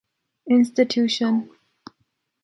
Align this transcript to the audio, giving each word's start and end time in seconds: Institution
Institution 0.55 1.47